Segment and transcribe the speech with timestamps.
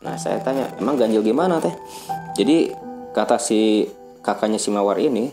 [0.00, 1.76] nah saya tanya emang ganjil gimana teh?
[2.32, 2.72] Jadi
[3.12, 3.84] kata si
[4.24, 5.28] kakaknya si mawar ini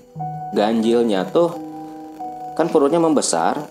[0.51, 1.55] ganjilnya tuh
[2.59, 3.63] kan perutnya membesar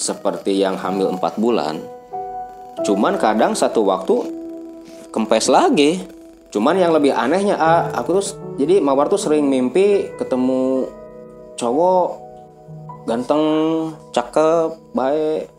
[0.00, 1.76] seperti yang hamil 4 bulan.
[2.88, 4.16] Cuman kadang satu waktu
[5.12, 6.00] kempes lagi.
[6.50, 8.26] Cuman yang lebih anehnya ah, aku tuh
[8.56, 10.88] jadi mawar tuh sering mimpi ketemu
[11.60, 12.08] cowok
[13.04, 13.44] ganteng
[14.16, 15.52] cakep baik.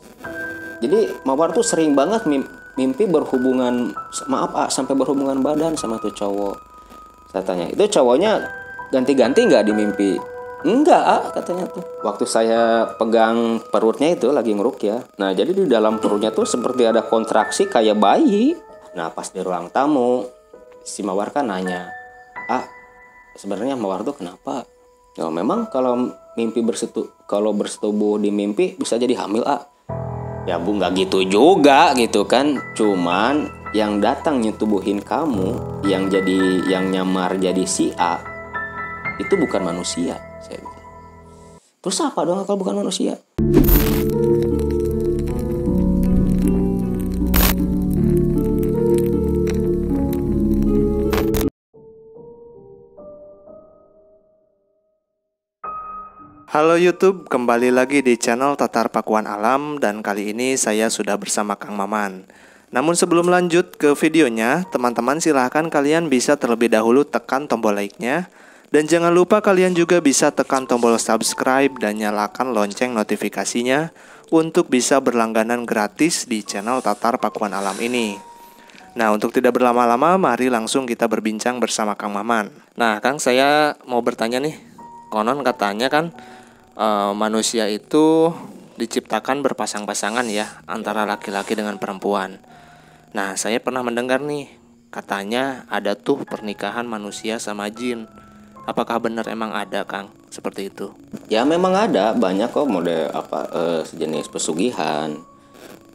[0.81, 3.91] Jadi mawar tuh sering banget mimpi berhubungan
[4.27, 6.55] maaf ah sampai berhubungan badan sama tuh cowok.
[7.31, 8.43] Saya tanya itu cowoknya
[8.91, 10.11] ganti-ganti nggak di mimpi?
[10.61, 11.81] Enggak ah katanya tuh.
[12.05, 15.01] Waktu saya pegang perutnya itu lagi ngeruk ya.
[15.17, 18.53] Nah jadi di dalam perutnya tuh seperti ada kontraksi kayak bayi.
[18.93, 20.27] Nah pas di ruang tamu
[20.81, 21.89] si mawar kan nanya
[22.49, 22.65] ah
[23.37, 24.65] sebenarnya mawar tuh kenapa?
[25.17, 29.67] Ya memang kalau mimpi bersetu kalau bersetubuh di mimpi bisa jadi hamil ah
[30.49, 32.57] ya bu nggak gitu juga gitu kan.
[32.73, 38.19] Cuman yang datang nyetubuhin kamu yang jadi yang nyamar jadi si A
[39.19, 40.81] itu bukan manusia saya bilang.
[41.81, 43.17] Terus apa dong kalau bukan manusia
[56.51, 61.55] Halo YouTube, kembali lagi di channel Tatar Pakuan Alam dan kali ini saya sudah bersama
[61.55, 62.27] Kang Maman.
[62.75, 68.27] Namun sebelum lanjut ke videonya, teman-teman silahkan kalian bisa terlebih dahulu tekan tombol like-nya
[68.67, 73.95] dan jangan lupa kalian juga bisa tekan tombol subscribe dan nyalakan lonceng notifikasinya
[74.27, 78.19] untuk bisa berlangganan gratis di channel Tatar Pakuan Alam ini.
[78.99, 82.51] Nah, untuk tidak berlama-lama, mari langsung kita berbincang bersama Kang Maman.
[82.75, 84.67] Nah, Kang, saya mau bertanya nih.
[85.11, 86.15] Konon katanya kan
[86.75, 88.31] uh, manusia itu
[88.79, 92.39] diciptakan berpasang-pasangan ya antara laki-laki dengan perempuan.
[93.11, 94.47] Nah, saya pernah mendengar nih
[94.89, 98.07] katanya ada tuh pernikahan manusia sama jin.
[98.65, 100.13] Apakah benar emang ada, Kang?
[100.31, 100.93] Seperti itu.
[101.27, 105.17] Ya, memang ada banyak kok mode apa uh, sejenis pesugihan.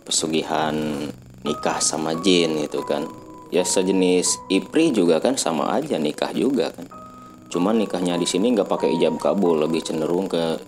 [0.04, 0.74] Pesugihan
[1.42, 3.06] nikah sama jin itu kan.
[3.54, 7.05] Ya sejenis ipri juga kan sama aja nikah juga kan
[7.46, 10.58] cuman nikahnya di sini nggak pakai ijab kabul lebih cenderung ke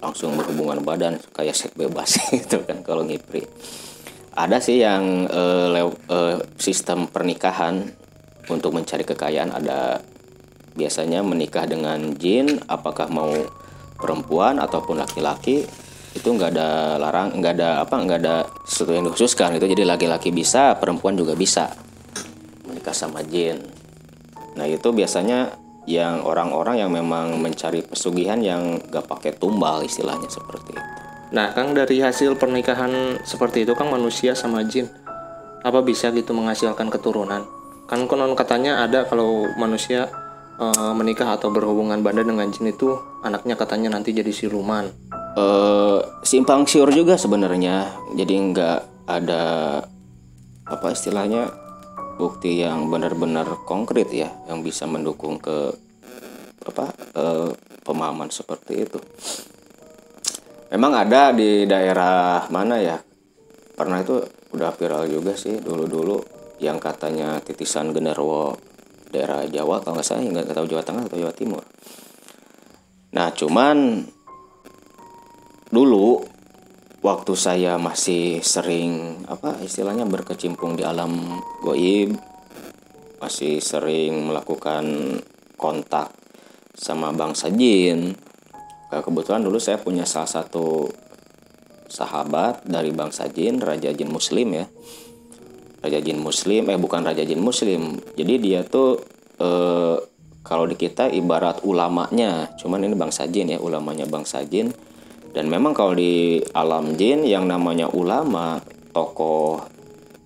[0.00, 3.44] langsung berhubungan badan kayak seks bebas gitu kan kalau ngipri.
[4.36, 7.88] Ada sih yang uh, uh, sistem pernikahan
[8.52, 10.04] untuk mencari kekayaan ada.
[10.76, 13.32] Biasanya menikah dengan jin apakah mau
[13.96, 15.64] perempuan ataupun laki-laki
[16.12, 20.32] itu nggak ada larang nggak ada apa nggak ada sesuatu yang dikhususkan itu jadi laki-laki
[20.36, 21.72] bisa perempuan juga bisa
[22.68, 23.56] menikah sama jin.
[24.56, 30.74] Nah itu biasanya yang orang-orang yang memang mencari pesugihan yang gak pakai tumbal istilahnya seperti
[30.74, 30.92] itu.
[31.34, 34.86] Nah, Kang dari hasil pernikahan seperti itu Kang manusia sama jin
[35.66, 37.42] apa bisa gitu menghasilkan keturunan?
[37.86, 40.06] Kan konon katanya ada kalau manusia
[40.58, 42.94] e, menikah atau berhubungan badan dengan jin itu
[43.26, 44.86] anaknya katanya nanti jadi siluman.
[45.34, 45.46] E,
[46.22, 47.90] simpang siur juga sebenarnya.
[48.14, 48.78] Jadi nggak
[49.10, 49.44] ada
[50.66, 51.65] apa istilahnya
[52.16, 55.72] bukti yang benar-benar konkret ya yang bisa mendukung ke
[56.66, 57.50] apa eh,
[57.84, 58.98] pemahaman seperti itu.
[60.72, 62.98] Memang ada di daerah mana ya?
[63.76, 64.18] Pernah itu
[64.56, 66.18] udah viral juga sih dulu-dulu
[66.58, 68.56] yang katanya titisan genderwo
[69.12, 71.62] daerah Jawa kalau nggak salah nggak tahu Jawa Tengah atau Jawa Timur.
[73.14, 74.02] Nah cuman
[75.70, 76.35] dulu
[77.06, 82.18] waktu saya masih sering apa istilahnya berkecimpung di alam goib
[83.22, 84.84] masih sering melakukan
[85.54, 86.10] kontak
[86.74, 88.12] sama bangsa jin.
[88.90, 90.90] Kebetulan dulu saya punya salah satu
[91.86, 94.66] sahabat dari bangsa jin raja jin muslim ya.
[95.80, 97.96] Raja jin muslim eh bukan raja jin muslim.
[98.18, 99.00] Jadi dia tuh
[99.40, 99.96] eh,
[100.44, 102.52] kalau di kita ibarat ulamanya.
[102.60, 104.70] Cuman ini bangsa jin ya ulamanya bangsa jin
[105.36, 108.56] dan memang kalau di alam jin yang namanya ulama,
[108.96, 109.60] tokoh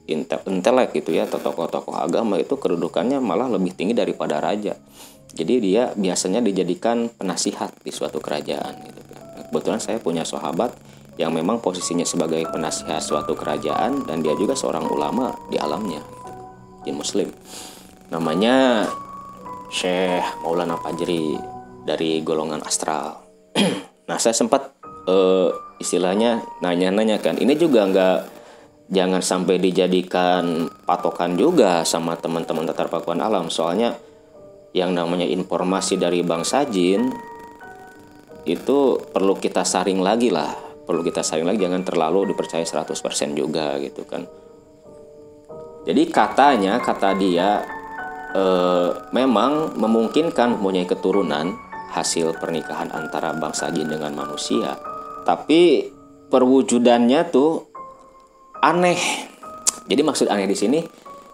[0.06, 4.78] intelek gitu ya, atau tokoh-tokoh agama itu kedudukannya malah lebih tinggi daripada raja.
[5.34, 9.00] Jadi dia biasanya dijadikan penasihat di suatu kerajaan gitu.
[9.50, 10.74] Kebetulan saya punya sahabat
[11.18, 16.00] yang memang posisinya sebagai penasihat suatu kerajaan dan dia juga seorang ulama di alamnya
[16.80, 17.28] jin muslim
[18.08, 18.88] namanya
[19.68, 21.36] Syekh Maulana Fajri
[21.84, 23.20] dari golongan astral
[24.08, 25.48] nah saya sempat uh,
[25.80, 27.40] istilahnya nanya-nanya kan.
[27.40, 28.18] Ini juga nggak
[28.90, 33.48] jangan sampai dijadikan patokan juga sama teman-teman tatar pakuan alam.
[33.48, 33.96] Soalnya
[34.74, 37.10] yang namanya informasi dari bangsa jin
[38.44, 40.50] itu perlu kita saring lagi lah.
[40.84, 42.90] Perlu kita saring lagi jangan terlalu dipercaya 100%
[43.38, 44.26] juga gitu kan.
[45.86, 47.62] Jadi katanya kata dia
[48.34, 51.56] eh, memang memungkinkan mempunyai keturunan
[51.90, 54.89] hasil pernikahan antara bangsa jin dengan manusia.
[55.26, 55.90] Tapi
[56.30, 57.66] perwujudannya tuh
[58.60, 59.00] aneh.
[59.90, 60.78] Jadi maksud aneh di sini,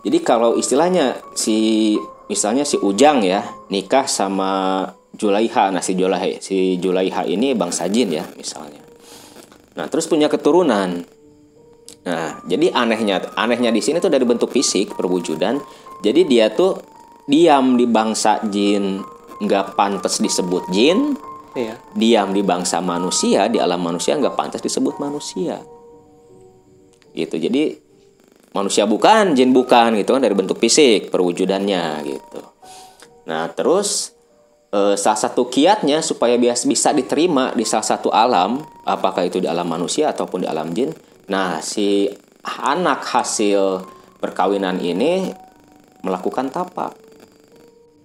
[0.07, 1.93] jadi kalau istilahnya si
[2.31, 8.15] misalnya si Ujang ya nikah sama Julaiha, nah si Julaiha, si Julaiha ini bangsa jin
[8.17, 8.81] ya misalnya.
[9.77, 11.05] Nah terus punya keturunan.
[12.07, 15.61] Nah jadi anehnya anehnya di sini tuh dari bentuk fisik perwujudan.
[16.01, 16.79] Jadi dia tuh
[17.27, 19.03] diam di bangsa jin
[19.43, 21.19] nggak pantas disebut jin,
[21.57, 21.81] Iya.
[21.97, 25.57] diam di bangsa manusia di alam manusia nggak pantas disebut manusia.
[27.17, 27.33] Gitu.
[27.33, 27.73] Jadi
[28.53, 32.41] manusia bukan jin bukan gitu kan dari bentuk fisik perwujudannya gitu.
[33.25, 34.17] Nah terus
[34.73, 39.49] eh, salah satu kiatnya supaya bias bisa diterima di salah satu alam apakah itu di
[39.49, 40.93] alam manusia ataupun di alam jin
[41.27, 42.07] nah si
[42.47, 43.83] anak hasil
[44.23, 45.35] perkawinan ini
[46.07, 46.95] melakukan tapa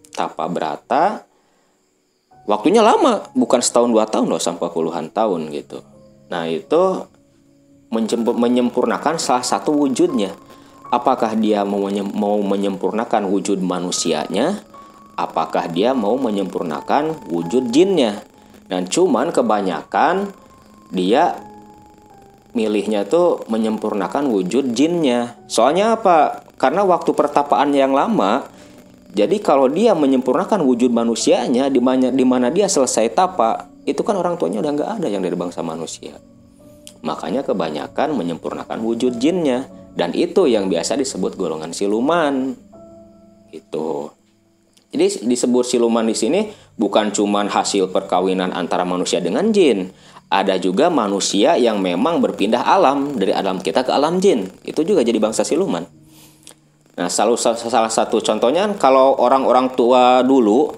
[0.09, 1.30] tapa berata
[2.49, 5.81] waktunya lama bukan setahun dua tahun loh sampai puluhan tahun gitu.
[6.31, 7.05] Nah itu
[8.17, 10.31] menyempurnakan salah satu wujudnya.
[10.91, 11.87] Apakah dia mau
[12.43, 14.59] menyempurnakan wujud manusianya?
[15.15, 18.23] Apakah dia mau menyempurnakan wujud jinnya?
[18.67, 20.31] Dan cuman kebanyakan
[20.91, 21.35] dia
[22.51, 25.39] milihnya tuh menyempurnakan wujud jinnya.
[25.47, 26.43] Soalnya apa?
[26.59, 28.47] Karena waktu pertapaan yang lama
[29.11, 34.15] jadi kalau dia menyempurnakan wujud manusianya di mana di mana dia selesai tapa, itu kan
[34.15, 36.15] orang tuanya udah nggak ada yang dari bangsa manusia.
[37.03, 39.67] Makanya kebanyakan menyempurnakan wujud jinnya
[39.99, 42.55] dan itu yang biasa disebut golongan siluman.
[43.51, 44.15] Itu.
[44.91, 46.47] Jadi disebut siluman di sini
[46.79, 49.91] bukan cuman hasil perkawinan antara manusia dengan jin.
[50.31, 54.47] Ada juga manusia yang memang berpindah alam dari alam kita ke alam jin.
[54.63, 55.83] Itu juga jadi bangsa siluman.
[56.99, 60.71] Nah, salah, salah satu contohnya kalau orang-orang tua dulu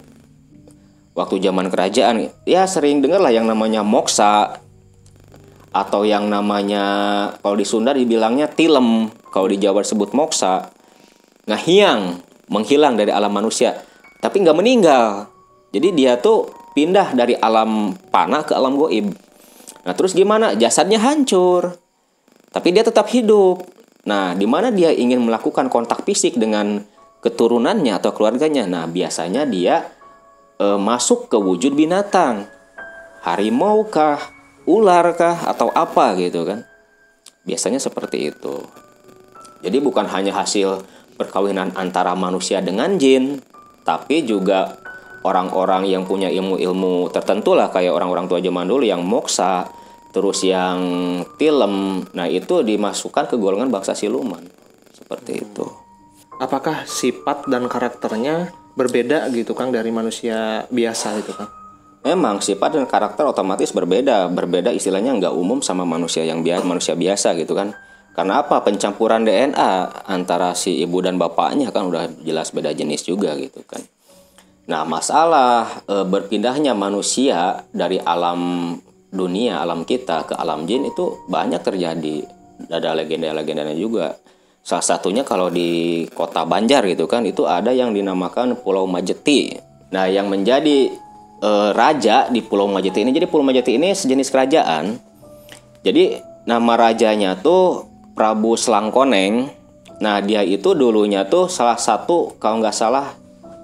[1.18, 4.62] waktu zaman kerajaan ya sering dengar lah yang namanya moksa
[5.74, 6.86] atau yang namanya
[7.42, 10.70] kalau di Sunda dibilangnya tilem, kalau di Jawa disebut moksa.
[11.50, 13.76] Ngahiang, menghilang dari alam manusia,
[14.22, 15.28] tapi nggak meninggal.
[15.74, 19.12] Jadi dia tuh pindah dari alam panah ke alam goib.
[19.84, 20.56] Nah, terus gimana?
[20.56, 21.76] Jasadnya hancur.
[22.54, 23.66] Tapi dia tetap hidup.
[24.04, 26.84] Nah, di mana dia ingin melakukan kontak fisik dengan
[27.24, 28.68] keturunannya atau keluarganya?
[28.68, 29.88] Nah, biasanya dia
[30.60, 32.52] e, masuk ke wujud binatang.
[33.24, 34.20] Harimau kah,
[34.68, 36.68] ular kah atau apa gitu kan.
[37.48, 38.60] Biasanya seperti itu.
[39.64, 40.84] Jadi bukan hanya hasil
[41.16, 43.40] perkawinan antara manusia dengan jin,
[43.88, 44.76] tapi juga
[45.24, 49.72] orang-orang yang punya ilmu-ilmu tertentu lah kayak orang-orang tua zaman dulu yang moksa,
[50.14, 50.80] terus yang
[51.42, 52.06] tilem.
[52.14, 54.46] Nah, itu dimasukkan ke golongan bangsa siluman.
[54.94, 55.66] Seperti itu.
[56.38, 61.50] Apakah sifat dan karakternya berbeda gitu Kang dari manusia biasa gitu Kang?
[62.04, 64.30] Memang sifat dan karakter otomatis berbeda.
[64.30, 67.74] Berbeda istilahnya nggak umum sama manusia yang biasa, manusia biasa gitu kan.
[68.14, 68.62] Karena apa?
[68.62, 73.82] Pencampuran DNA antara si ibu dan bapaknya kan udah jelas beda jenis juga gitu kan.
[74.64, 78.76] Nah, masalah e, berpindahnya manusia dari alam
[79.14, 82.26] dunia, alam kita ke alam jin itu banyak terjadi.
[82.68, 84.18] Ada legenda-legendanya juga.
[84.66, 89.54] Salah satunya kalau di kota Banjar gitu kan, itu ada yang dinamakan Pulau Majeti.
[89.94, 90.90] Nah, yang menjadi
[91.38, 94.98] e, raja di Pulau Majeti ini, jadi Pulau Majeti ini sejenis kerajaan.
[95.84, 96.18] Jadi
[96.50, 97.86] nama rajanya tuh
[98.18, 99.52] Prabu Selangkoneng.
[100.00, 103.14] Nah, dia itu dulunya tuh salah satu kalau nggak salah,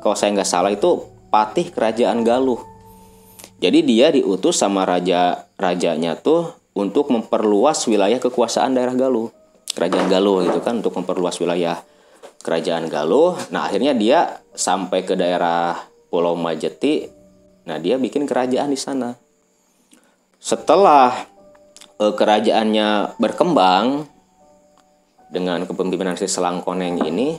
[0.04, 2.69] kalau saya nggak salah itu patih kerajaan Galuh.
[3.60, 9.28] Jadi dia diutus sama raja rajanya tuh untuk memperluas wilayah kekuasaan daerah Galuh.
[9.76, 11.84] Kerajaan Galuh gitu kan untuk memperluas wilayah
[12.40, 13.36] kerajaan Galuh.
[13.52, 15.76] Nah, akhirnya dia sampai ke daerah
[16.08, 17.12] Pulau Majeti.
[17.68, 19.12] Nah, dia bikin kerajaan di sana.
[20.40, 21.28] Setelah
[22.00, 24.08] eh, kerajaannya berkembang
[25.30, 27.38] dengan kepemimpinan si Selangkoneng ini,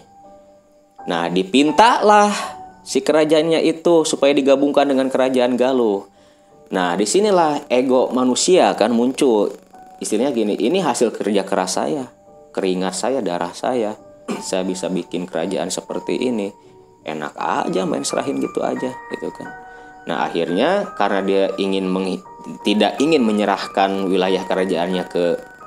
[1.10, 6.06] nah dipintalah si kerajaannya itu supaya digabungkan dengan kerajaan Galuh.
[6.70, 9.50] Nah, di sinilah ego manusia kan muncul.
[10.00, 12.08] Istilahnya gini, ini hasil kerja keras saya,
[12.54, 13.98] keringat saya, darah saya.
[14.40, 16.48] Saya bisa bikin kerajaan seperti ini.
[17.02, 19.50] Enak aja main serahin gitu aja, gitu kan.
[20.06, 22.22] Nah, akhirnya karena dia ingin meng-
[22.64, 25.24] tidak ingin menyerahkan wilayah kerajaannya ke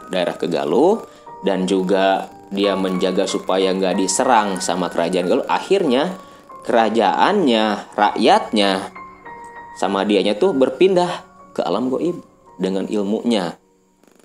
[0.10, 1.03] daerah ke Galuh
[1.46, 6.17] dan juga dia menjaga supaya nggak diserang sama kerajaan Galuh, akhirnya
[6.63, 8.72] kerajaannya, rakyatnya.
[9.77, 12.24] Sama dianya tuh berpindah ke alam goib
[12.58, 13.58] dengan ilmunya.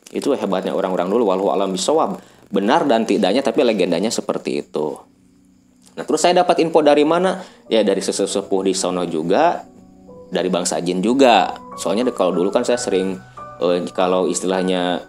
[0.09, 2.21] Itu hebatnya orang-orang dulu walau alam bisawab.
[2.49, 4.97] benar dan tidaknya tapi legendanya seperti itu.
[6.01, 7.45] Nah terus saya dapat info dari mana?
[7.69, 9.69] Ya dari sesepuh di sono juga
[10.33, 11.53] dari bangsa jin juga.
[11.77, 13.21] Soalnya kalau dulu kan saya sering
[13.61, 15.05] eh, kalau istilahnya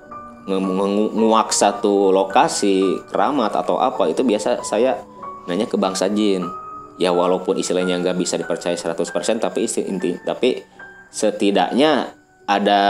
[0.50, 4.98] nguak satu lokasi keramat atau apa itu biasa saya
[5.45, 6.41] nanya ke bangsa jin
[6.99, 10.59] ya walaupun istilahnya nggak bisa dipercaya 100% tapi inti tapi
[11.09, 12.11] setidaknya
[12.45, 12.81] ada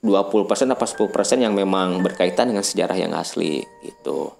[0.00, 4.32] 20% atau 10% yang memang berkaitan dengan sejarah yang asli gitu.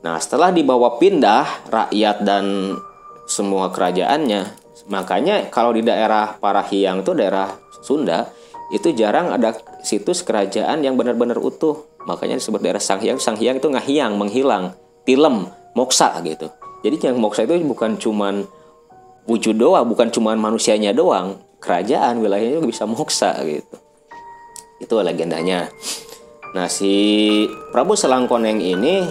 [0.00, 2.72] Nah, setelah dibawa pindah rakyat dan
[3.28, 4.48] semua kerajaannya,
[4.88, 7.52] makanya kalau di daerah Parahiang itu daerah
[7.84, 8.32] Sunda,
[8.72, 9.52] itu jarang ada
[9.84, 11.84] situs kerajaan yang benar-benar utuh.
[12.08, 13.20] Makanya disebut daerah Sanghyang.
[13.20, 14.72] Sanghyang itu ngahiang, menghilang,
[15.04, 16.48] tilem, moksa gitu.
[16.80, 18.48] Jadi yang moksa itu bukan cuman
[19.28, 23.76] wujud doang, bukan cuman manusianya doang, kerajaan wilayahnya juga bisa moksa gitu.
[24.80, 25.68] Itu legendanya.
[26.56, 29.06] Nah, si Prabu Selangkoneng ini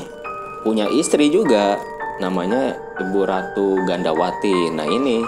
[0.66, 1.80] punya istri juga
[2.20, 4.76] namanya Ibu Ratu Gandawati.
[4.76, 5.24] Nah, ini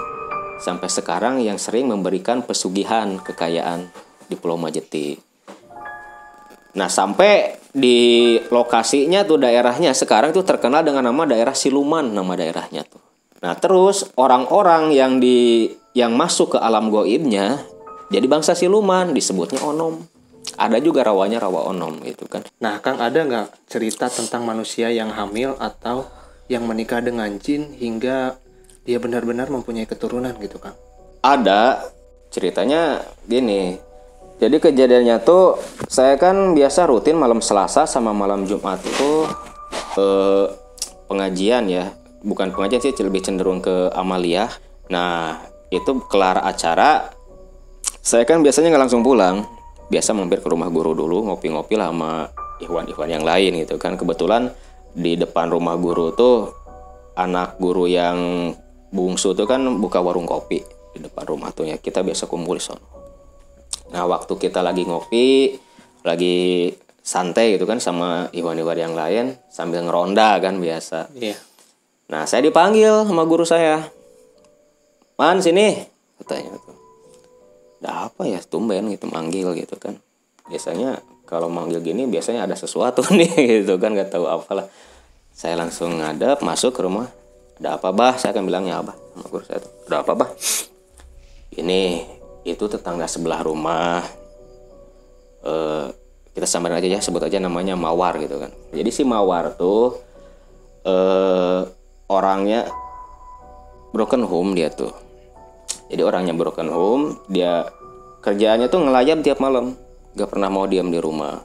[0.59, 3.87] sampai sekarang yang sering memberikan pesugihan kekayaan
[4.27, 5.30] di Pulau Majeti.
[6.77, 12.83] Nah, sampai di lokasinya tuh daerahnya sekarang tuh terkenal dengan nama daerah Siluman nama daerahnya
[12.87, 12.99] tuh.
[13.41, 17.59] Nah, terus orang-orang yang di yang masuk ke alam goibnya
[18.11, 20.03] jadi bangsa siluman disebutnya onom.
[20.59, 22.43] Ada juga rawanya rawa onom gitu kan.
[22.59, 26.03] Nah kang ada nggak cerita tentang manusia yang hamil atau
[26.51, 28.35] yang menikah dengan jin hingga
[28.83, 30.75] dia benar-benar mempunyai keturunan gitu kang?
[31.23, 31.87] Ada.
[32.31, 33.79] Ceritanya gini
[34.41, 39.29] jadi kejadiannya tuh saya kan biasa rutin malam Selasa sama malam Jumat tuh
[40.01, 40.45] eh,
[41.05, 41.93] pengajian ya.
[42.25, 44.49] Bukan pengajian sih lebih cenderung ke amalia.
[44.89, 45.37] Nah
[45.69, 47.13] itu kelar acara.
[48.01, 49.45] Saya kan biasanya nggak langsung pulang.
[49.93, 52.25] Biasa mampir ke rumah guru dulu ngopi-ngopi lah sama
[52.57, 53.93] ikhwan-ikhwan yang lain gitu kan.
[53.93, 54.49] Kebetulan
[54.97, 56.49] di depan rumah guru tuh
[57.13, 58.49] anak guru yang
[58.89, 60.65] bungsu tuh kan buka warung kopi
[60.97, 61.77] di depan rumah tuh ya.
[61.77, 63.00] Kita biasa kumpul di sana
[63.91, 65.59] nah waktu kita lagi ngopi
[66.01, 66.71] lagi
[67.01, 71.09] santai gitu kan sama ikhwan-ikhwan yang lain sambil ngeronda kan biasa.
[71.17, 71.37] Iya.
[72.13, 73.89] Nah saya dipanggil sama guru saya.
[75.17, 75.81] Man sini
[76.21, 76.77] katanya tuh.
[77.81, 79.97] Ada apa ya tumben gitu manggil gitu kan.
[80.45, 84.69] Biasanya kalau manggil gini biasanya ada sesuatu nih gitu kan nggak tahu apalah.
[85.33, 87.09] Saya langsung ngadep masuk ke rumah.
[87.57, 88.13] Ada apa bah?
[88.17, 89.73] Saya akan bilangnya apa sama guru saya tuh.
[89.89, 90.29] Ada apa bah?
[91.57, 91.81] Ini
[92.47, 94.01] itu tetangga sebelah rumah.
[95.41, 95.85] Eh,
[96.31, 98.51] kita samarin aja ya sebut aja namanya mawar gitu kan.
[98.71, 99.99] Jadi si mawar tuh
[100.87, 101.61] eh,
[102.09, 102.69] orangnya
[103.91, 104.91] broken home dia tuh.
[105.91, 107.67] Jadi orangnya broken home dia
[108.23, 109.75] kerjaannya tuh ngelayap tiap malam.
[110.15, 111.39] Gak pernah mau diam di rumah.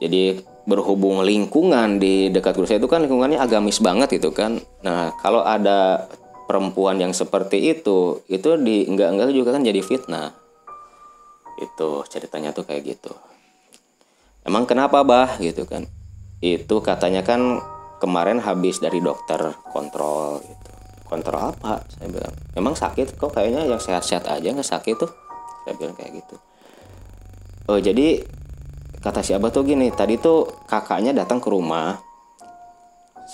[0.00, 4.62] Jadi berhubung lingkungan di dekat saya itu kan lingkungannya agamis banget gitu kan.
[4.86, 6.06] Nah kalau ada
[6.50, 10.34] perempuan yang seperti itu itu di enggak enggak juga kan jadi fitnah.
[11.62, 13.14] Itu ceritanya tuh kayak gitu.
[14.42, 15.38] Emang kenapa bah?
[15.38, 15.86] Gitu kan.
[16.42, 17.62] Itu katanya kan
[18.02, 19.38] kemarin habis dari dokter
[19.70, 20.70] kontrol gitu.
[21.06, 21.86] Kontrol apa?
[21.86, 23.14] Saya bilang memang sakit?
[23.14, 25.10] Kok kayaknya yang sehat-sehat aja nggak sakit tuh?
[25.62, 26.34] Saya bilang kayak gitu.
[27.70, 28.26] Oh jadi
[28.98, 32.09] kata si abah tuh gini tadi tuh kakaknya datang ke rumah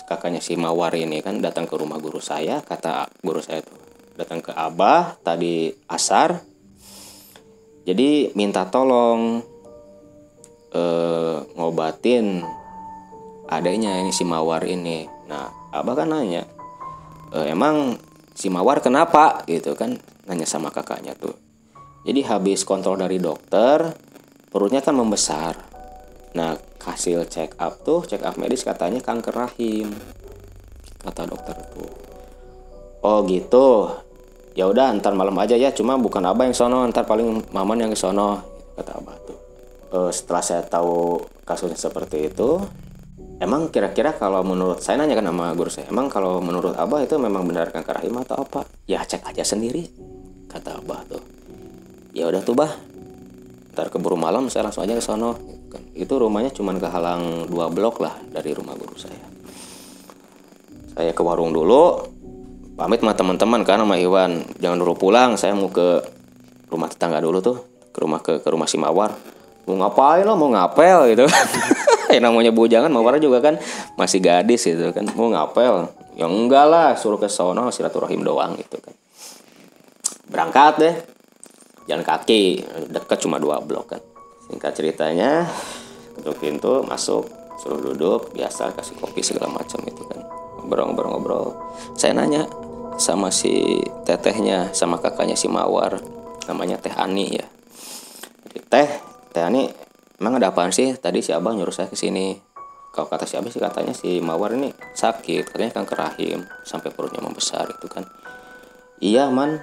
[0.05, 3.79] kakaknya si mawar ini kan datang ke rumah guru saya kata guru saya tuh
[4.21, 6.37] datang ke abah tadi asar
[7.87, 9.41] jadi minta tolong
[10.75, 12.45] eh, ngobatin
[13.47, 15.07] adanya ini si mawar ini.
[15.31, 16.43] Nah abah kan nanya
[17.31, 17.97] e, emang
[18.37, 19.43] si Mawar kenapa?
[19.47, 21.35] Gitu kan nanya sama kakaknya tuh.
[22.07, 23.83] Jadi habis kontrol dari dokter
[24.51, 25.59] perutnya kan membesar.
[26.39, 26.55] Nah
[26.87, 29.91] hasil check up tuh check up medis katanya kanker rahim
[31.03, 31.93] kata dokter tuh
[33.03, 33.91] oh gitu
[34.55, 37.93] ya udah ntar malam aja ya cuma bukan abah yang sono ntar paling maman yang
[37.99, 38.41] sono
[38.79, 39.39] kata abah tuh
[39.91, 42.63] e, setelah saya tahu kasusnya seperti itu
[43.37, 47.21] Emang kira-kira kalau menurut saya nanya kan sama guru saya, emang kalau menurut Abah itu
[47.21, 48.65] memang benar kanker rahim atau apa?
[48.89, 49.93] Ya cek aja sendiri,
[50.49, 51.21] kata Abah tuh.
[52.17, 52.73] Ya udah tuh bah,
[53.77, 55.37] ntar keburu malam saya langsung aja ke sono.
[55.97, 59.25] Itu rumahnya cuma kehalang dua blok lah dari rumah guru saya.
[60.97, 62.09] Saya ke warung dulu,
[62.77, 64.45] pamit sama teman-teman kan sama Iwan.
[64.61, 66.01] Jangan dulu pulang, saya mau ke
[66.73, 67.57] rumah tetangga dulu tuh,
[67.93, 69.13] ke rumah ke, ke rumah si Mawar.
[69.67, 71.27] Mau ngapain lo, mau ngapel gitu.
[72.15, 73.59] yang namanya bujangan Mawar juga kan
[73.99, 78.79] masih gadis gitu kan mau ngapel yang enggak lah suruh ke sono silaturahim doang gitu
[78.79, 78.95] kan
[80.31, 80.95] berangkat deh
[81.87, 84.03] jalan kaki deket cuma dua blok kan
[84.47, 85.47] singkat ceritanya
[86.17, 87.27] ketuk pintu masuk
[87.61, 90.21] suruh duduk biasa kasih kopi segala macam itu kan.
[90.63, 91.57] Ngobrol-ngobrol-ngobrol
[91.97, 92.49] saya nanya
[92.97, 96.01] sama si tetehnya sama kakaknya si Mawar
[96.49, 97.47] namanya Teh Ani ya.
[98.73, 98.89] Teh
[99.33, 99.69] Teh Ani
[100.21, 100.97] emang ada apaan sih?
[100.97, 102.41] Tadi si abang nyuruh saya ke sini.
[102.97, 107.21] Kalau kata si abang sih katanya si Mawar ini sakit katanya kanker rahim sampai perutnya
[107.21, 108.09] membesar itu kan.
[108.97, 109.61] Iya man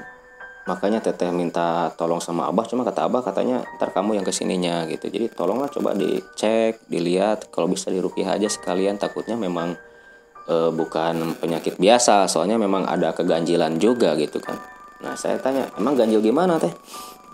[0.63, 4.87] makanya teteh minta tolong sama abah cuma kata abah katanya ntar kamu yang ke sininya
[4.87, 5.11] gitu.
[5.11, 8.95] Jadi tolonglah coba dicek dilihat kalau bisa dirupiah aja sekalian.
[8.95, 9.75] Takutnya memang
[10.47, 14.55] e, bukan penyakit biasa soalnya memang ada keganjilan juga gitu kan.
[15.03, 16.71] Nah saya tanya emang ganjil gimana teh?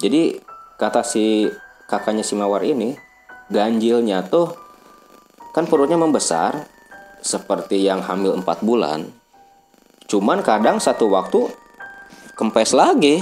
[0.02, 0.42] Jadi
[0.82, 1.46] kata si
[1.86, 2.98] kakaknya si mawar ini
[3.54, 4.58] ganjilnya tuh
[5.54, 6.66] kan perutnya membesar
[7.22, 9.06] seperti yang hamil 4 bulan.
[10.10, 11.46] Cuman kadang satu waktu
[12.39, 13.19] kempes lagi.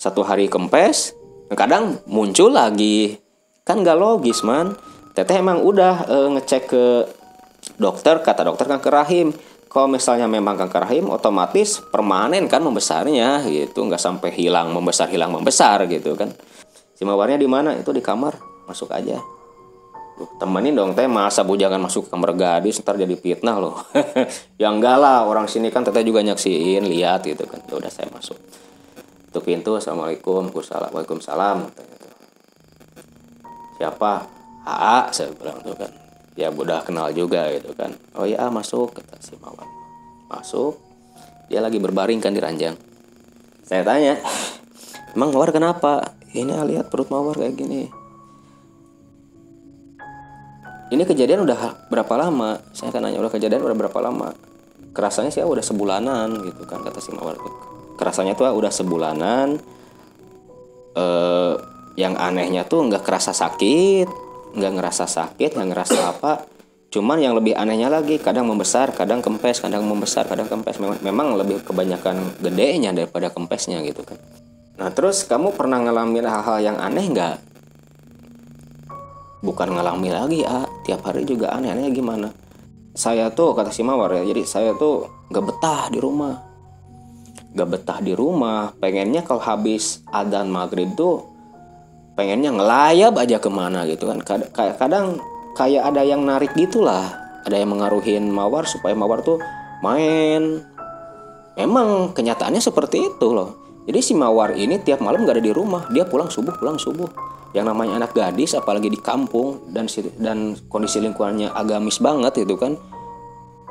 [0.00, 1.12] Satu hari kempes
[1.52, 3.20] kadang muncul lagi.
[3.60, 4.72] Kan gak logis man.
[5.12, 6.84] Teteh emang udah e, ngecek ke
[7.76, 9.36] dokter kata dokter kanker rahim.
[9.68, 13.84] Kalau misalnya memang kanker rahim otomatis permanen kan membesarnya gitu.
[13.84, 16.32] Nggak sampai hilang membesar hilang membesar gitu kan.
[16.96, 17.76] Si mawarnya di mana?
[17.76, 18.40] Itu di kamar.
[18.64, 19.35] Masuk aja
[20.40, 23.76] temenin dong teh masa bujangan masuk ke kamar gadis ntar jadi fitnah loh.
[24.60, 27.60] Ya enggak lah orang sini kan teteh juga nyaksiin lihat gitu kan.
[27.68, 28.40] Ya udah saya masuk.
[29.28, 32.08] Itu pintu assalamualaikum waalaikumsalam gitu.
[33.76, 34.24] siapa?
[34.64, 35.92] AA saya bilang tuh kan.
[36.36, 37.92] Ya udah kenal juga gitu kan.
[38.16, 39.68] Oh iya masuk kata si mawar
[40.32, 40.80] masuk.
[41.52, 42.74] Dia lagi berbaring kan di ranjang.
[43.68, 44.16] Saya tanya
[45.12, 46.16] emang mawar kenapa?
[46.32, 47.88] Ini lihat perut mawar kayak gini
[50.94, 52.62] ini kejadian udah berapa lama?
[52.70, 54.30] Saya kan nanya udah kejadian udah berapa lama?
[54.94, 57.36] Kerasanya sih udah sebulanan gitu kan kata si mawar
[57.96, 59.58] kerasanya tuh udah sebulanan.
[60.96, 61.54] Eh,
[61.96, 64.08] yang anehnya tuh nggak kerasa sakit
[64.56, 66.32] nggak ngerasa sakit nggak ngerasa apa.
[66.88, 70.78] Cuman yang lebih anehnya lagi kadang membesar kadang kempes kadang membesar kadang kempes.
[70.78, 74.16] Memang, memang lebih kebanyakan gedenya daripada kempesnya gitu kan.
[74.76, 77.55] Nah terus kamu pernah ngalamin hal-hal yang aneh nggak
[79.44, 82.32] bukan ngalami lagi ah tiap hari juga aneh-aneh gimana.
[82.96, 86.40] Saya tuh kata si mawar ya jadi saya tuh gak betah di rumah.
[87.52, 91.28] Gak betah di rumah pengennya kalau habis adan maghrib tuh
[92.16, 94.24] pengennya ngelayap aja ke mana gitu kan.
[94.24, 95.06] Kadang, kadang
[95.52, 97.24] kayak ada yang narik gitulah.
[97.44, 99.38] Ada yang mengaruhin mawar supaya mawar tuh
[99.84, 100.64] main.
[101.56, 103.84] Memang kenyataannya seperti itu loh.
[103.86, 105.84] Jadi si mawar ini tiap malam gak ada di rumah.
[105.92, 109.88] Dia pulang subuh pulang subuh yang namanya anak gadis apalagi di kampung dan
[110.20, 112.76] dan kondisi lingkungannya agamis banget itu kan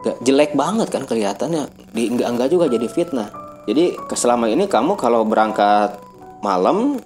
[0.01, 1.69] gak jelek banget kan kelihatannya.
[1.93, 3.29] Di enggak enggak juga jadi fitnah.
[3.69, 6.01] Jadi selama ini kamu kalau berangkat
[6.41, 6.97] malam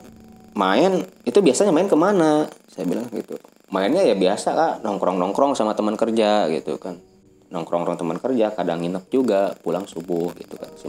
[0.56, 2.48] main itu biasanya main ke mana?
[2.72, 3.36] Saya bilang gitu.
[3.76, 6.96] Mainnya ya biasa kak nongkrong nongkrong sama teman kerja gitu kan.
[7.52, 10.88] Nongkrong nongkrong teman kerja kadang nginep juga pulang subuh gitu kan si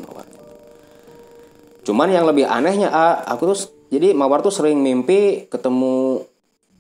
[1.80, 2.92] cuman yang lebih anehnya
[3.26, 3.58] aku tuh
[3.90, 6.22] jadi Mawar tuh sering mimpi ketemu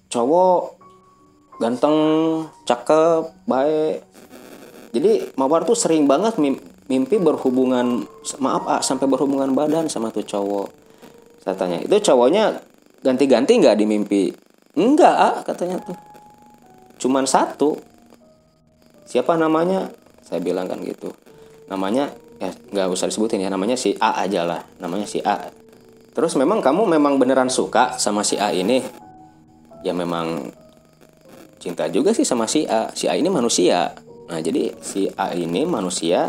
[0.06, 0.78] cowok
[1.60, 1.98] ganteng,
[2.64, 4.06] cakep, baik.
[4.96, 6.40] Jadi Mawar tuh sering banget
[6.88, 8.08] mimpi berhubungan
[8.40, 10.72] maaf ah, sampai berhubungan badan sama tuh cowok.
[11.44, 12.62] Saya tanya, itu cowoknya
[13.04, 14.22] ganti-ganti nggak di mimpi?
[14.78, 15.98] Enggak, ah, katanya tuh.
[16.96, 17.76] Cuman satu.
[19.04, 19.90] Siapa namanya?
[20.22, 21.10] Saya bilang kan gitu.
[21.66, 24.62] Namanya ya nggak usah disebutin ya, namanya si A aja lah.
[24.80, 25.59] Namanya si A
[26.20, 28.84] Terus memang kamu memang beneran suka sama si A ini?
[29.80, 30.52] Ya memang
[31.56, 32.92] cinta juga sih sama si A.
[32.92, 33.96] Si A ini manusia.
[34.28, 36.28] Nah jadi si A ini manusia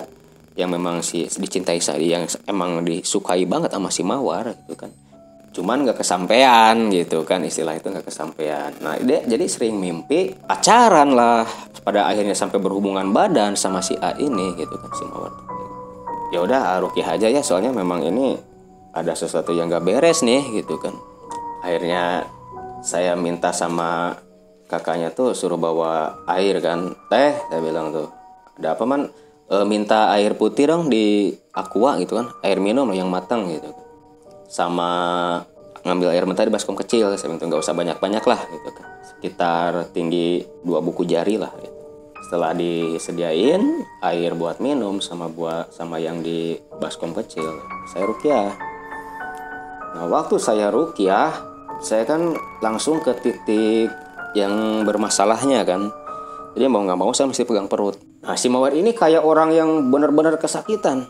[0.56, 4.96] yang memang si dicintai saya yang emang disukai banget sama si Mawar gitu kan.
[5.52, 8.72] Cuman gak kesampaian gitu kan istilah itu gak kesampaian.
[8.80, 11.44] Nah dia jadi sering mimpi pacaran lah
[11.84, 15.36] pada akhirnya sampai berhubungan badan sama si A ini gitu kan si Mawar.
[16.32, 18.51] Ya udah Rukiah aja ya soalnya memang ini
[18.92, 20.96] ada sesuatu yang gak beres nih gitu kan.
[21.64, 22.28] Akhirnya
[22.84, 24.20] saya minta sama
[24.68, 26.96] kakaknya tuh suruh bawa air kan.
[27.08, 28.08] Teh saya bilang tuh
[28.60, 29.12] ada apa man?
[29.52, 32.36] E, minta air putih dong di aqua gitu kan.
[32.44, 33.72] Air minum yang matang gitu.
[34.52, 34.90] Sama
[35.82, 38.86] ngambil air mentah di baskom kecil saya bilang nggak usah banyak banyak lah gitu kan.
[39.08, 41.80] Sekitar tinggi dua buku jari lah gitu.
[42.32, 47.60] setelah disediain air buat minum sama buat sama yang di baskom kecil
[47.92, 48.56] saya rukyah
[49.92, 51.36] Nah, waktu saya rukyah,
[51.84, 52.32] saya kan
[52.64, 53.92] langsung ke titik
[54.38, 55.92] yang bermasalahnya kan.
[56.56, 58.00] Jadi mau nggak mau saya mesti pegang perut.
[58.24, 61.08] Nah, si Mawar ini kayak orang yang benar-benar kesakitan.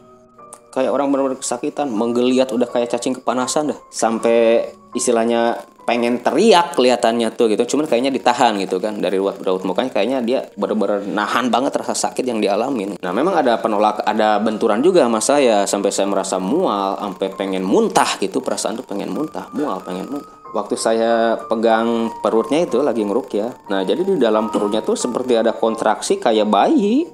[0.72, 3.80] Kayak orang benar-benar kesakitan, menggeliat udah kayak cacing kepanasan dah.
[3.92, 7.76] Sampai istilahnya pengen teriak kelihatannya tuh gitu.
[7.76, 9.92] Cuman kayaknya ditahan gitu kan dari raut raut mukanya.
[9.92, 12.98] Kayaknya dia bener-bener nahan banget rasa sakit yang dialamin.
[13.02, 15.58] Nah memang ada penolak ada benturan juga sama saya.
[15.66, 18.40] Sampai saya merasa mual sampai pengen muntah gitu.
[18.40, 20.36] Perasaan tuh pengen muntah mual pengen muntah.
[20.52, 23.56] Waktu saya pegang perutnya itu lagi ngeruk ya.
[23.72, 27.08] Nah jadi di dalam perutnya tuh seperti ada kontraksi kayak bayi.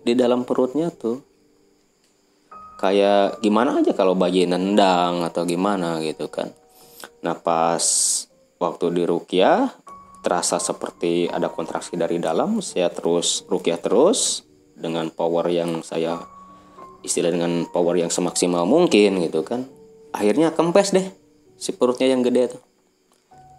[0.00, 1.20] Di dalam perutnya tuh.
[2.80, 6.48] Kayak gimana aja kalau bayi nendang atau gimana gitu kan
[7.20, 7.84] Nah pas
[8.60, 9.68] waktu di Rukia
[10.20, 14.44] terasa seperti ada kontraksi dari dalam, saya terus Rukia terus
[14.76, 16.20] dengan power yang saya
[17.00, 19.64] istilah dengan power yang semaksimal mungkin gitu kan.
[20.12, 21.08] Akhirnya kempes deh
[21.60, 22.62] si perutnya yang gede tuh.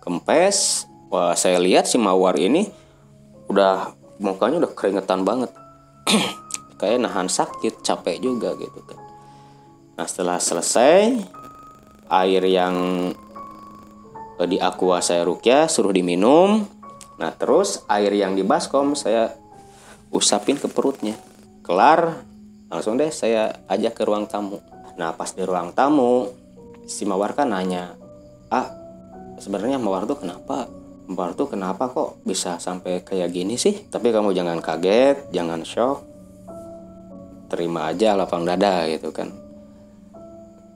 [0.02, 2.66] Kempes, wah saya lihat si Mawar ini
[3.50, 5.54] udah mukanya udah keringetan banget.
[6.82, 8.98] Kayak nahan sakit, capek juga gitu kan.
[9.98, 11.22] Nah setelah selesai
[12.10, 12.76] air yang
[14.40, 16.66] di aqua saya rukyah suruh diminum.
[17.20, 19.36] Nah terus air yang di baskom saya
[20.10, 21.16] usapin ke perutnya.
[21.62, 22.24] Kelar
[22.72, 24.58] langsung deh saya ajak ke ruang tamu.
[24.98, 26.32] Nah pas di ruang tamu
[26.88, 27.96] si mawar kan nanya
[28.52, 28.68] ah
[29.40, 30.68] sebenarnya mawar tuh kenapa?
[31.08, 33.88] Mawar tuh kenapa kok bisa sampai kayak gini sih?
[33.88, 36.04] Tapi kamu jangan kaget jangan shock.
[37.52, 39.32] Terima aja lapang dada gitu kan.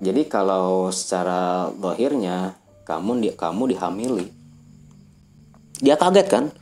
[0.04, 4.30] Jadi kalau secara lahirnya kamu di kamu dihamili.
[5.82, 6.54] Dia kaget kan?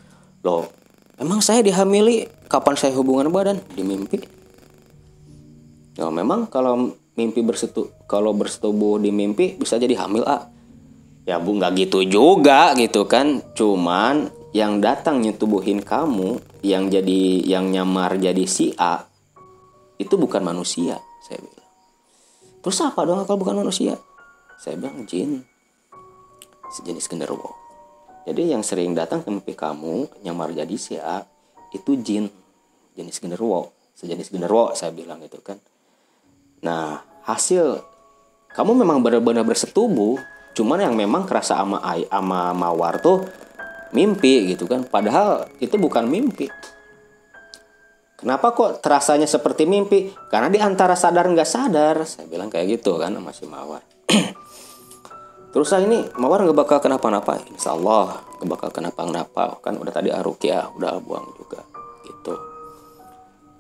[0.42, 0.72] Loh
[1.20, 2.26] emang saya dihamili?
[2.50, 3.58] Kapan saya hubungan badan?
[3.74, 4.22] Di mimpi.
[5.98, 10.50] Ya memang kalau mimpi bersetu kalau bersetubuh di mimpi bisa jadi hamil ah
[11.30, 13.42] ya bu nggak gitu juga gitu kan?
[13.54, 19.06] Cuman yang datang nyetubuhin kamu yang jadi yang nyamar jadi si A
[20.02, 21.70] itu bukan manusia saya bilang.
[22.64, 23.98] Terus apa dong kalau bukan manusia?
[24.62, 25.53] Saya bilang jin
[26.74, 27.54] sejenis genderuwo.
[28.24, 31.22] Jadi yang sering datang ke mimpi kamu nyamar jadi si A
[31.76, 32.32] itu jin
[32.96, 35.60] jenis genderuwo, sejenis genderuwo saya bilang itu kan.
[36.64, 37.84] Nah, hasil
[38.54, 40.22] kamu memang benar-benar bersetubuh,
[40.56, 43.28] cuman yang memang kerasa ama ama mawar tuh
[43.92, 44.88] mimpi gitu kan.
[44.88, 46.48] Padahal itu bukan mimpi.
[48.24, 50.08] Kenapa kok terasanya seperti mimpi?
[50.32, 53.84] Karena di antara sadar nggak sadar, saya bilang kayak gitu kan sama si mawar.
[55.54, 59.62] Terus saya ini mawar nggak bakal kenapa-napa, insya Allah nggak bakal kenapa-napa.
[59.62, 61.62] Kan udah tadi ya udah buang juga
[62.10, 62.34] gitu.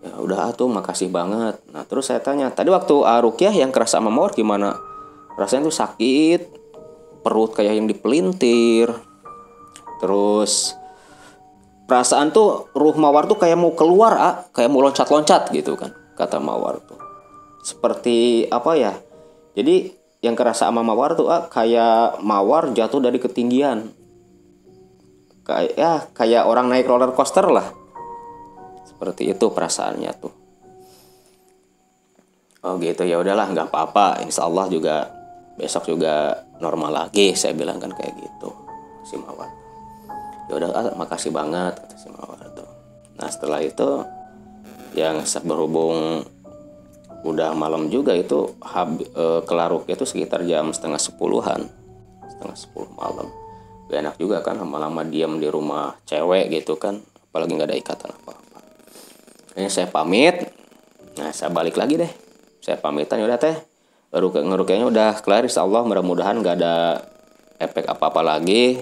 [0.01, 1.61] Ya udah tuh makasih banget.
[1.69, 3.05] Nah terus saya tanya, tadi waktu
[3.45, 4.73] ya yang kerasa sama mawar gimana?
[5.37, 6.41] Rasanya tuh sakit,
[7.21, 8.89] perut kayak yang dipelintir.
[10.01, 10.73] Terus
[11.85, 16.41] perasaan tuh ruh mawar tuh kayak mau keluar, ah, kayak mau loncat-loncat gitu kan, kata
[16.41, 16.97] mawar tuh.
[17.63, 18.97] Seperti apa ya?
[19.55, 23.91] Jadi yang kerasa sama mawar tuh ah, kayak mawar jatuh dari ketinggian.
[25.43, 27.75] Kayak ya kayak orang naik roller coaster lah.
[28.87, 30.33] Seperti itu perasaannya tuh.
[32.63, 33.03] Oh gitu.
[33.03, 34.23] Ya udahlah nggak apa-apa.
[34.23, 35.11] Insya Allah juga
[35.59, 38.49] besok juga normal lagi saya bilang kan kayak gitu
[39.03, 39.51] si mawar.
[40.47, 42.71] Ya udah ah, makasih banget kata si mawar tuh.
[43.19, 44.07] Nah setelah itu
[44.95, 46.23] yang berhubung
[47.23, 51.71] udah malam juga itu hab, e, kelaruk itu sekitar jam setengah sepuluhan.
[52.27, 53.31] Setengah sepuluh malam.
[53.87, 58.09] Gak enak juga kan lama-lama diam di rumah cewek gitu kan apalagi nggak ada ikatan
[58.11, 58.59] apa-apa.
[59.57, 60.51] Ini saya pamit.
[61.17, 62.11] Nah saya balik lagi deh.
[62.59, 63.57] Saya pamitan udah teh.
[64.13, 67.01] Ngeruk udah kelar insya Allah mudah-mudahan nggak ada
[67.57, 68.77] efek apa-apa lagi.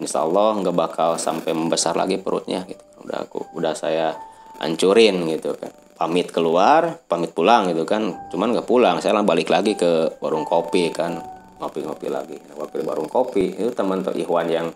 [0.00, 2.80] Insya Allah nggak bakal sampai membesar lagi perutnya gitu.
[3.04, 4.16] Udah aku udah saya
[4.60, 8.28] hancurin gitu kan pamit keluar pamit pulang gitu kan.
[8.28, 11.18] Cuman nggak pulang saya balik lagi ke warung kopi kan.
[11.56, 13.56] Ngopi-ngopi lagi waktu di warung kopi.
[13.56, 14.68] Itu teman Ikhwan yang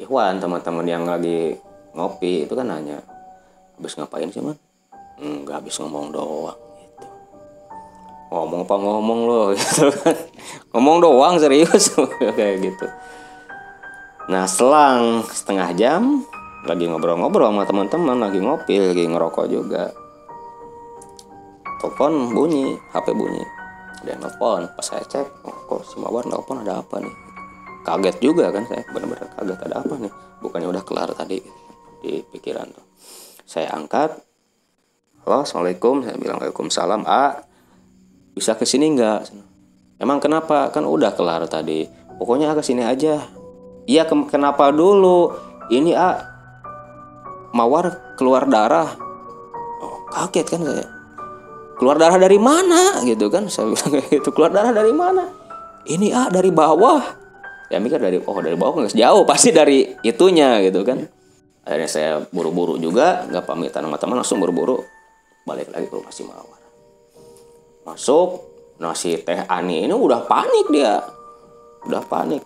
[0.00, 1.54] Ikhwan teman-teman yang lagi
[1.94, 2.98] ngopi itu kan nanya
[3.78, 4.58] habis ngapain sih man
[5.22, 7.06] nggak habis ngomong doang gitu.
[8.34, 10.16] Ngomong apa ngomong lo gitu kan.
[10.74, 11.94] Ngomong doang serius?
[12.38, 12.86] Kayak gitu.
[14.26, 16.24] Nah selang setengah jam
[16.64, 19.92] lagi ngobrol-ngobrol sama teman-teman lagi ngopi lagi ngerokok juga
[21.78, 23.44] telepon bunyi HP bunyi.
[24.04, 27.14] Yang nelfon pas saya cek oh, kok si mawar nelfon ada apa nih?
[27.84, 30.12] Kaget juga kan saya benar-benar kaget ada apa nih?
[30.44, 31.40] Bukannya udah kelar tadi
[32.04, 32.84] di pikiran tuh.
[33.48, 34.12] Saya angkat
[35.24, 36.04] halo assalamualaikum.
[36.04, 37.44] Saya bilang waalaikumsalam a.
[38.34, 39.20] Bisa ke sini nggak?
[40.02, 40.68] Emang kenapa?
[40.68, 41.86] Kan udah kelar tadi.
[42.20, 43.24] Pokoknya ke sini aja.
[43.88, 45.32] Iya ke kenapa dulu?
[45.72, 46.10] Ini a.
[47.54, 48.90] Mawar keluar darah.
[49.80, 50.93] Oh, kaget kan saya
[51.76, 53.02] keluar darah dari mana?
[53.02, 53.46] Gitu kan.
[53.50, 55.26] Saya bilang gitu keluar darah dari mana?
[55.84, 57.02] Ini ah dari bawah.
[57.68, 61.04] Ya mikir dari oh dari bawah nggak jauh pasti dari itunya gitu kan.
[61.64, 64.84] Akhirnya saya buru-buru juga nggak pamitan sama teman langsung buru-buru
[65.44, 66.60] balik lagi ke rumah si mawar.
[67.84, 68.28] Masuk
[68.80, 71.04] nasi teh ani ini udah panik dia.
[71.84, 72.40] Udah panik.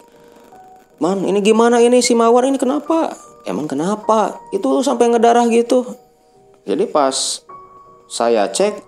[0.99, 3.15] Man ini gimana ini si mawar ini kenapa?
[3.47, 4.35] Emang kenapa?
[4.51, 5.87] Itu sampai ngedarah gitu.
[6.67, 7.47] Jadi pas
[8.11, 8.88] saya cek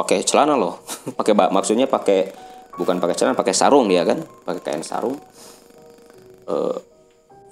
[0.00, 0.80] pakai celana loh.
[1.18, 2.32] Pakai maksudnya pakai
[2.80, 5.20] bukan pakai celana pakai sarung dia kan pakai kain sarung.
[6.48, 6.72] Uh,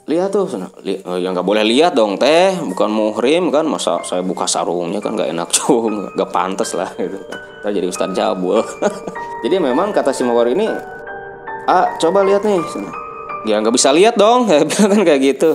[0.09, 0.49] lihat tuh
[0.81, 5.05] li, uh, ya nggak boleh lihat dong teh bukan muhrim kan masa saya buka sarungnya
[5.05, 7.69] kan nggak enak juga nggak pantas lah gitu kan.
[7.69, 8.65] Jadi ustadz jabul.
[9.45, 10.65] Jadi memang kata si mawar ini
[11.69, 12.65] ah coba lihat nih
[13.45, 15.53] ya nggak bisa lihat dong ya kan kayak gitu.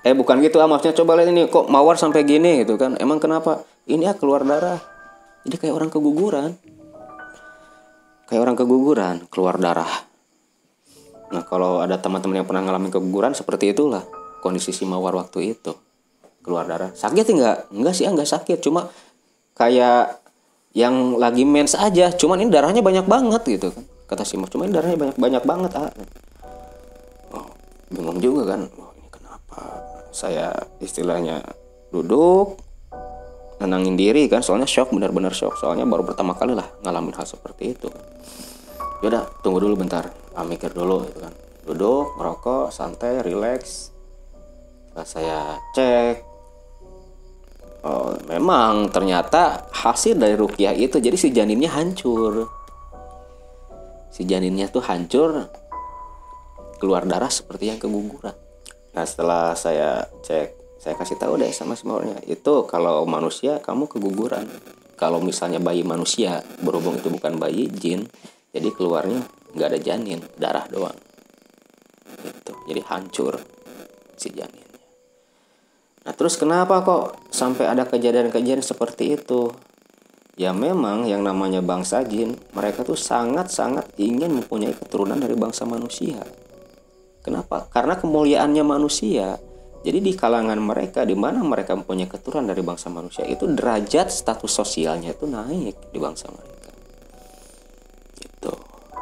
[0.00, 2.96] Eh bukan gitu ah maksudnya coba lihat ini kok mawar sampai gini gitu kan.
[2.96, 3.60] Emang kenapa?
[3.86, 4.95] Ini ya keluar darah
[5.46, 6.50] jadi kayak orang keguguran.
[8.26, 10.02] Kayak orang keguguran keluar darah.
[11.30, 14.02] Nah kalau ada teman-teman yang pernah ngalamin keguguran seperti itulah
[14.42, 15.70] kondisi si mawar waktu itu.
[16.42, 16.90] Keluar darah.
[16.90, 18.58] Sakit enggak enggak sih enggak sakit.
[18.58, 18.90] Cuma
[19.54, 20.18] kayak
[20.74, 22.10] yang lagi mens aja.
[22.10, 24.50] Cuman ini darahnya banyak banget gitu kan kata si mawar.
[24.50, 25.90] Cuma ini darahnya banyak banyak banget ah.
[27.30, 27.46] Oh,
[27.94, 28.66] bingung juga kan.
[28.74, 29.62] Oh, ini kenapa?
[30.10, 30.50] Saya
[30.82, 31.46] istilahnya
[31.94, 32.65] duduk
[33.56, 35.56] nenangin diri kan soalnya shock benar-benar shock.
[35.56, 37.88] Soalnya baru pertama kali lah ngalamin hal seperti itu.
[39.00, 40.08] Yaudah tunggu dulu bentar.
[40.36, 41.32] Ah, mikir dulu gitu kan.
[41.66, 43.90] Duduk merokok santai relax.
[44.96, 46.24] Nah, saya cek
[47.84, 52.48] oh, memang ternyata hasil dari rukiah itu jadi si janinnya hancur.
[54.08, 55.44] Si janinnya tuh hancur
[56.80, 58.36] keluar darah seperti yang keguguran.
[58.96, 62.20] Nah setelah saya cek saya kasih tahu deh sama semuanya.
[62.24, 64.46] Itu kalau manusia kamu keguguran.
[64.96, 68.08] Kalau misalnya bayi manusia berhubung itu bukan bayi jin
[68.56, 69.20] jadi keluarnya
[69.52, 70.96] nggak ada janin darah doang.
[72.24, 73.36] Itu jadi hancur
[74.16, 74.80] si janinnya.
[76.08, 79.52] Nah terus kenapa kok sampai ada kejadian-kejadian seperti itu?
[80.36, 86.20] Ya memang yang namanya bangsa jin mereka tuh sangat-sangat ingin mempunyai keturunan dari bangsa manusia.
[87.20, 87.68] Kenapa?
[87.68, 89.36] Karena kemuliaannya manusia
[89.86, 94.50] jadi di kalangan mereka di mana mereka mempunyai keturunan dari bangsa manusia itu derajat status
[94.50, 96.74] sosialnya itu naik di bangsa mereka.
[98.18, 98.50] Itu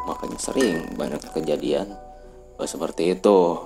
[0.05, 1.89] makanya sering banyak kejadian
[2.61, 3.65] oh, seperti itu.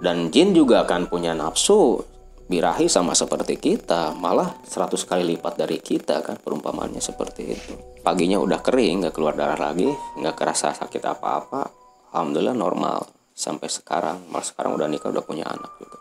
[0.00, 2.00] Dan jin juga akan punya nafsu
[2.48, 7.76] birahi sama seperti kita, malah 100 kali lipat dari kita kan perumpamannya seperti itu.
[8.00, 11.68] Paginya udah kering, nggak keluar darah lagi, nggak kerasa sakit apa-apa,
[12.16, 15.98] alhamdulillah normal sampai sekarang malah sekarang udah nikah udah punya anak juga.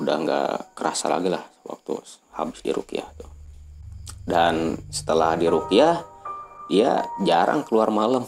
[0.00, 2.00] Udah nggak kerasa lagi lah waktu
[2.32, 3.28] habis di rukiah tuh.
[4.24, 6.00] Dan setelah di rukiah
[6.72, 8.24] dia jarang keluar malam.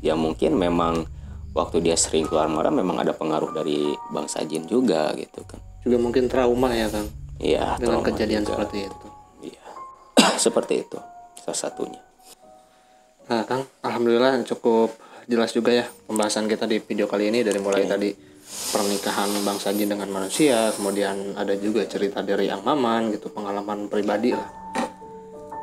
[0.00, 1.04] Ya mungkin memang
[1.52, 5.60] waktu dia sering keluar malam memang ada pengaruh dari bangsa jin juga gitu kan.
[5.84, 7.04] Juga mungkin trauma ya kan
[7.36, 8.64] iya dengan kejadian juga.
[8.64, 9.08] seperti itu.
[9.52, 9.64] Iya.
[10.44, 10.98] Seperti itu
[11.44, 12.02] salah satunya.
[13.28, 14.92] Nah kang alhamdulillah cukup
[15.26, 17.92] jelas juga ya pembahasan kita di video kali ini dari mulai okay.
[17.92, 18.10] tadi
[18.44, 24.36] pernikahan bangsa jin dengan manusia, kemudian ada juga cerita dari Ang Maman gitu, pengalaman pribadi
[24.36, 24.46] lah.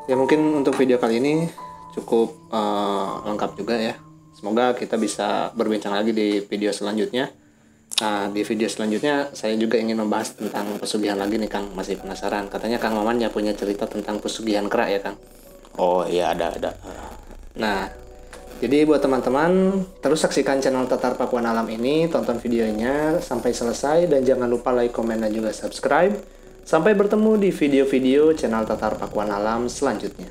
[0.10, 1.46] Ya mungkin untuk video kali ini
[1.94, 3.96] cukup uh, lengkap juga ya.
[4.34, 7.30] Semoga kita bisa berbincang lagi di video selanjutnya.
[8.02, 12.50] Nah, di video selanjutnya saya juga ingin membahas tentang pesugihan lagi nih Kang, masih penasaran.
[12.50, 15.18] Katanya Kang Maman ya punya cerita tentang pesugihan kerak ya Kang.
[15.78, 16.74] Oh iya ada ada.
[17.62, 17.86] Nah,
[18.62, 24.22] jadi buat teman-teman, terus saksikan channel Tatar Pakuan Alam ini, tonton videonya sampai selesai dan
[24.22, 26.14] jangan lupa like, komen, dan juga subscribe.
[26.62, 30.30] Sampai bertemu di video-video channel Tatar Pakuan Alam selanjutnya.